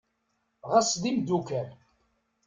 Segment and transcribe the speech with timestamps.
[0.71, 1.69] Ɣes d imddukal.